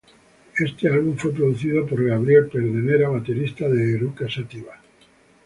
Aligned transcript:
Este 0.57 0.89
álbum, 0.89 1.15
fue 1.15 1.31
producido 1.31 1.85
por 1.85 2.03
Gabriel 2.03 2.47
Pedernera, 2.47 3.09
baterista 3.09 3.69
de 3.69 3.93
Eruca 3.97 4.27
Sativa. 4.27 4.79